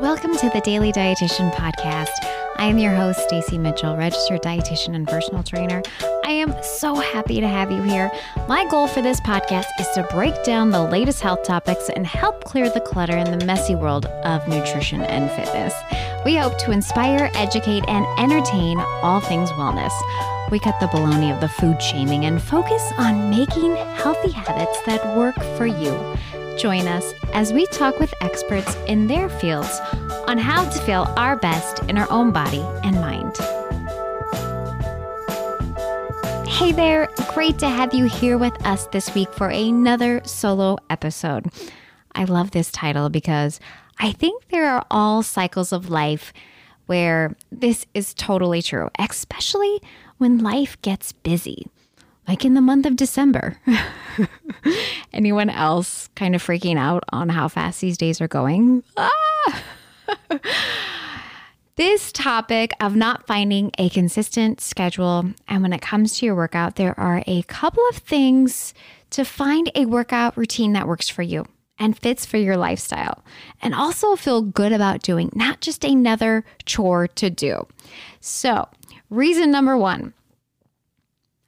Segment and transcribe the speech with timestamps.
[0.00, 2.08] Welcome to the Daily Dietitian Podcast.
[2.56, 5.82] I am your host, Stacey Mitchell, registered dietitian and personal trainer.
[6.24, 8.10] I am so happy to have you here.
[8.48, 12.42] My goal for this podcast is to break down the latest health topics and help
[12.42, 15.72] clear the clutter in the messy world of nutrition and fitness.
[16.24, 19.92] We hope to inspire, educate, and entertain all things wellness.
[20.50, 25.16] We cut the baloney of the food shaming and focus on making healthy habits that
[25.16, 26.16] work for you.
[26.56, 29.80] Join us as we talk with experts in their fields
[30.28, 33.36] on how to feel our best in our own body and mind.
[36.48, 41.46] Hey there, great to have you here with us this week for another solo episode.
[42.14, 43.58] I love this title because
[43.98, 46.32] I think there are all cycles of life
[46.86, 49.80] where this is totally true, especially
[50.18, 51.66] when life gets busy
[52.26, 53.58] like in the month of December.
[55.12, 58.82] Anyone else kind of freaking out on how fast these days are going?
[58.96, 59.62] Ah!
[61.76, 66.76] this topic of not finding a consistent schedule, and when it comes to your workout,
[66.76, 68.74] there are a couple of things
[69.10, 71.46] to find a workout routine that works for you
[71.78, 73.24] and fits for your lifestyle,
[73.60, 77.66] and also feel good about doing, not just another chore to do.
[78.20, 78.68] So,
[79.10, 80.14] reason number one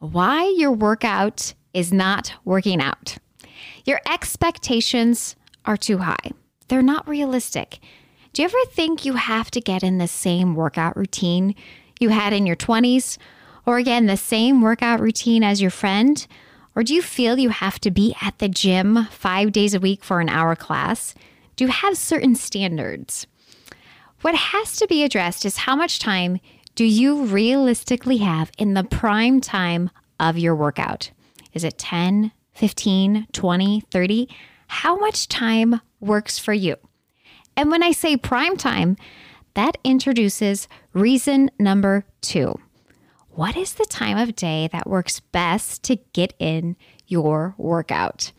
[0.00, 3.18] why your workout is not working out.
[3.84, 6.32] Your expectations are too high,
[6.68, 7.78] they're not realistic.
[8.32, 11.54] Do you ever think you have to get in the same workout routine
[11.98, 13.18] you had in your 20s?
[13.66, 16.26] Or again, the same workout routine as your friend?
[16.76, 20.04] Or do you feel you have to be at the gym five days a week
[20.04, 21.14] for an hour class?
[21.56, 23.26] Do you have certain standards?
[24.20, 26.38] What has to be addressed is how much time
[26.74, 31.10] do you realistically have in the prime time of your workout?
[31.52, 34.28] Is it 10, 15, 20, 30?
[34.68, 36.76] How much time works for you?
[37.56, 38.96] And when I say prime time,
[39.54, 42.58] that introduces reason number two.
[43.30, 46.76] What is the time of day that works best to get in
[47.06, 48.32] your workout?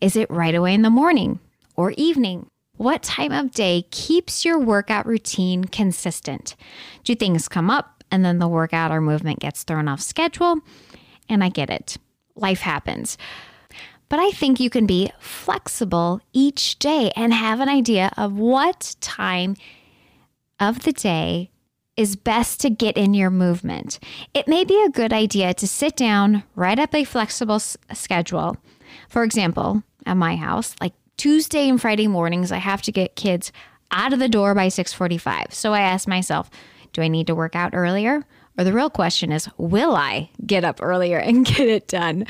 [0.00, 1.40] Is it right away in the morning
[1.76, 2.48] or evening?
[2.76, 6.56] What time of day keeps your workout routine consistent?
[7.04, 10.58] Do things come up and then the workout or movement gets thrown off schedule?
[11.28, 11.96] And I get it,
[12.34, 13.16] life happens.
[14.08, 18.96] But I think you can be flexible each day and have an idea of what
[19.00, 19.56] time
[20.60, 21.50] of the day
[21.96, 23.98] is best to get in your movement.
[24.34, 28.56] It may be a good idea to sit down, write up a flexible s- schedule.
[29.08, 33.52] For example, at my house, like Tuesday and Friday mornings, I have to get kids
[33.90, 35.52] out of the door by 6:45.
[35.52, 36.50] So I ask myself,
[36.92, 38.24] do I need to work out earlier?
[38.56, 42.26] Or the real question is, will I get up earlier and get it done?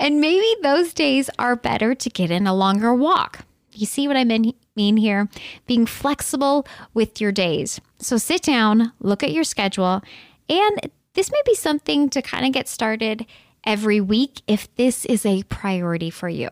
[0.00, 3.40] And maybe those days are better to get in a longer walk.
[3.72, 5.28] You see what I mean here?
[5.66, 7.78] Being flexible with your days.
[7.98, 10.02] So sit down, look at your schedule,
[10.48, 13.26] and this may be something to kind of get started
[13.64, 16.48] every week if this is a priority for you.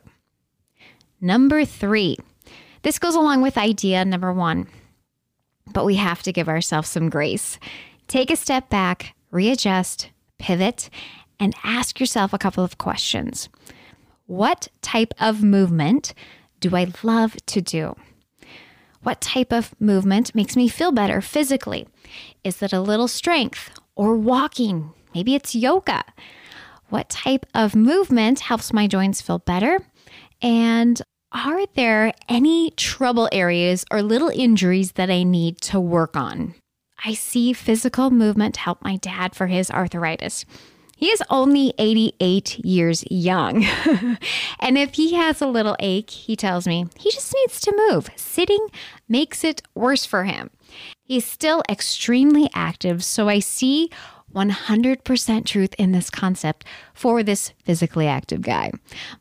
[1.25, 2.19] Number three,
[2.83, 4.67] this goes along with idea number one,
[5.73, 7.59] but we have to give ourselves some grace.
[8.09, 10.91] Take a step back, readjust, pivot,
[11.41, 13.49] and ask yourself a couple of questions.
[14.27, 16.13] What type of movement
[16.61, 17.97] do I love to do?
[19.03, 21.89] What type of movement makes me feel better physically?
[22.45, 24.93] Is it a little strength or walking?
[25.15, 26.05] Maybe it's yoga.
[26.91, 29.79] What type of movement helps my joints feel better?
[30.43, 31.01] And
[31.35, 36.55] are there any trouble areas or little injuries that I need to work on?
[37.05, 40.45] I see physical movement help my dad for his arthritis.
[40.97, 43.65] He is only 88 years young.
[44.61, 48.09] and if he has a little ache, he tells me he just needs to move.
[48.15, 48.69] Sitting
[49.09, 50.51] makes it worse for him.
[51.03, 53.91] He's still extremely active, so I see
[54.35, 58.73] 100% truth in this concept for this physically active guy.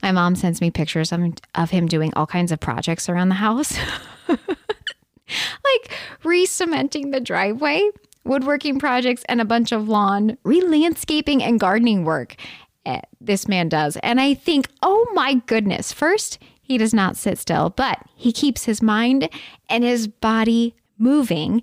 [0.01, 1.21] My mom sends me pictures of,
[1.55, 3.77] of him doing all kinds of projects around the house,
[4.27, 5.91] like
[6.23, 7.89] re cementing the driveway,
[8.23, 12.35] woodworking projects, and a bunch of lawn, re landscaping, and gardening work.
[12.85, 13.97] Eh, this man does.
[13.97, 18.65] And I think, oh my goodness, first, he does not sit still, but he keeps
[18.65, 19.29] his mind
[19.69, 21.61] and his body moving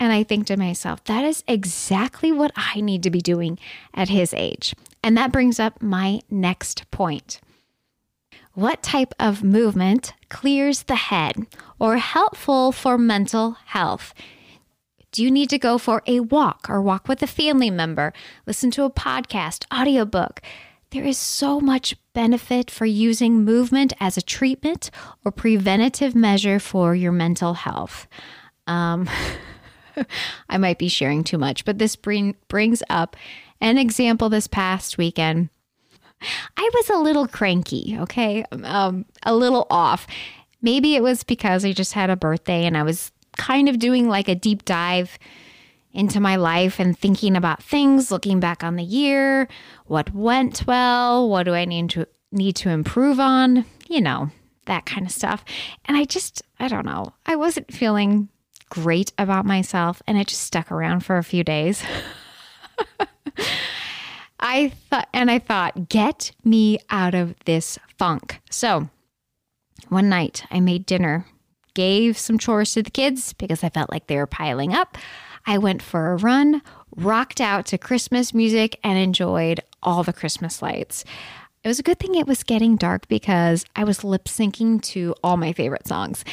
[0.00, 3.58] and I think to myself, that is exactly what I need to be doing
[3.94, 4.74] at his age.
[5.02, 7.40] And that brings up my next point.
[8.54, 11.46] What type of movement clears the head
[11.78, 14.14] or helpful for mental health?
[15.12, 18.12] Do you need to go for a walk or walk with a family member,
[18.46, 20.40] listen to a podcast, audiobook?
[20.90, 24.90] There is so much benefit for using movement as a treatment
[25.24, 28.06] or preventative measure for your mental health.
[28.66, 29.08] Um,
[30.48, 33.16] I might be sharing too much, but this bring, brings up
[33.60, 35.50] an example this past weekend.
[36.56, 38.44] I was a little cranky, okay?
[38.50, 40.06] Um, a little off.
[40.60, 44.08] Maybe it was because I just had a birthday and I was kind of doing
[44.08, 45.18] like a deep dive
[45.92, 49.48] into my life and thinking about things, looking back on the year,
[49.86, 54.30] what went well, what do I need to need to improve on, you know,
[54.66, 55.44] that kind of stuff.
[55.86, 58.28] And I just, I don't know, I wasn't feeling
[58.68, 61.82] great about myself and it just stuck around for a few days.
[64.40, 68.40] I thought, and I thought, get me out of this funk.
[68.50, 68.88] So
[69.88, 71.26] one night I made dinner,
[71.74, 74.96] gave some chores to the kids because I felt like they were piling up.
[75.46, 76.62] I went for a run,
[76.96, 81.04] rocked out to Christmas music, and enjoyed all the Christmas lights.
[81.64, 85.14] It was a good thing it was getting dark because I was lip syncing to
[85.22, 86.24] all my favorite songs.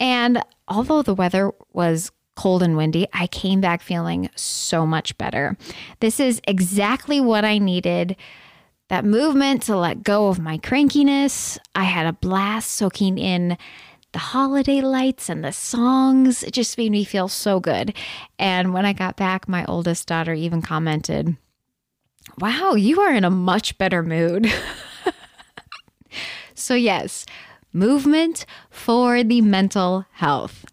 [0.00, 5.56] And although the weather was cold and windy, I came back feeling so much better.
[6.00, 8.16] This is exactly what I needed
[8.88, 11.58] that movement to let go of my crankiness.
[11.74, 13.58] I had a blast soaking in
[14.12, 16.42] the holiday lights and the songs.
[16.42, 17.94] It just made me feel so good.
[18.38, 21.36] And when I got back, my oldest daughter even commented,
[22.38, 24.50] Wow, you are in a much better mood.
[26.54, 27.26] so, yes,
[27.72, 30.64] movement for the mental health.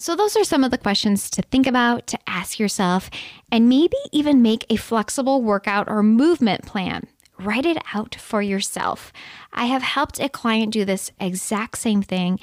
[0.00, 3.10] So, those are some of the questions to think about, to ask yourself,
[3.50, 7.08] and maybe even make a flexible workout or movement plan.
[7.40, 9.12] Write it out for yourself.
[9.52, 12.38] I have helped a client do this exact same thing,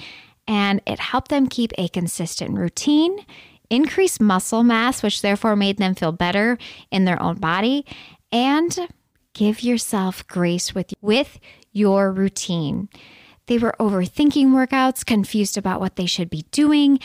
[0.45, 3.25] and it helped them keep a consistent routine,
[3.69, 6.57] increase muscle mass, which therefore made them feel better
[6.91, 7.85] in their own body,
[8.33, 8.89] and
[9.33, 11.39] give yourself grace with, with
[11.75, 12.89] your routine.
[13.47, 16.99] They were overthinking workouts, confused about what they should be doing.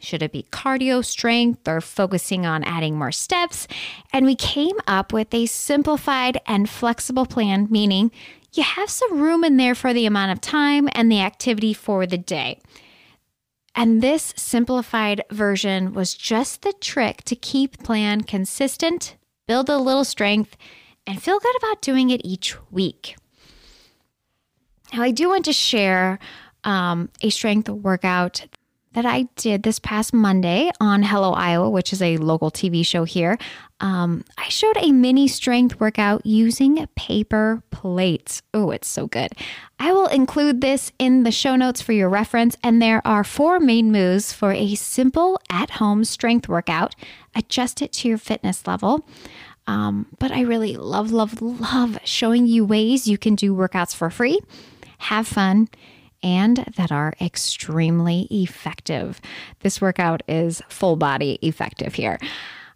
[0.00, 3.68] Should it be cardio strength or focusing on adding more steps?
[4.12, 8.10] And we came up with a simplified and flexible plan, meaning
[8.52, 12.06] you have some room in there for the amount of time and the activity for
[12.06, 12.60] the day.
[13.74, 19.16] And this simplified version was just the trick to keep plan consistent,
[19.46, 20.56] build a little strength,
[21.06, 23.16] and feel good about doing it each week.
[24.92, 26.18] Now, I do want to share
[26.64, 28.46] um, a strength workout
[28.92, 33.04] that I did this past Monday on Hello Iowa, which is a local TV show
[33.04, 33.38] here.
[33.78, 38.42] Um, I showed a mini strength workout using paper plates.
[38.52, 39.30] Oh, it's so good.
[39.78, 42.56] I will include this in the show notes for your reference.
[42.64, 46.96] And there are four main moves for a simple at home strength workout.
[47.36, 49.06] Adjust it to your fitness level.
[49.68, 54.10] Um, but I really love, love, love showing you ways you can do workouts for
[54.10, 54.40] free,
[55.00, 55.68] have fun,
[56.22, 59.20] and that are extremely effective.
[59.60, 62.18] This workout is full body effective here.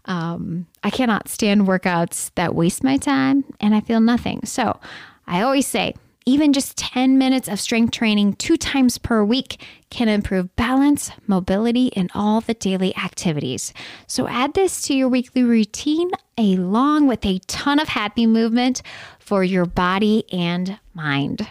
[0.06, 4.44] Um, I cannot stand workouts that waste my time and I feel nothing.
[4.44, 4.78] So
[5.26, 5.94] I always say,
[6.26, 11.94] even just 10 minutes of strength training two times per week can improve balance, mobility,
[11.94, 13.74] and all the daily activities.
[14.06, 18.80] So add this to your weekly routine along with a ton of happy movement
[19.18, 21.46] for your body and mind.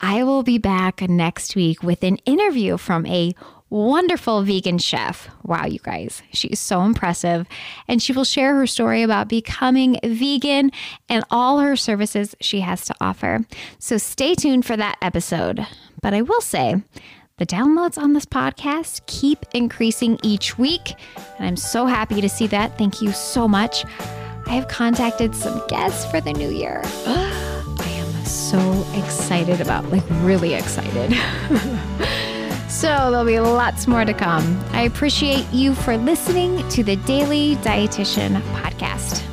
[0.00, 3.34] I will be back next week with an interview from a
[3.68, 5.28] wonderful vegan chef.
[5.44, 7.46] Wow, you guys, she's so impressive.
[7.86, 10.72] And she will share her story about becoming vegan
[11.08, 13.46] and all her services she has to offer.
[13.78, 15.66] So stay tuned for that episode.
[16.02, 16.82] But I will say,
[17.36, 20.94] the downloads on this podcast keep increasing each week.
[21.38, 22.76] And I'm so happy to see that.
[22.76, 23.84] Thank you so much.
[24.46, 26.82] I have contacted some guests for the new year.
[27.06, 28.58] I am so
[29.02, 31.12] excited about, like, really excited.
[32.70, 34.62] so there'll be lots more to come.
[34.72, 39.29] I appreciate you for listening to the Daily Dietitian Podcast.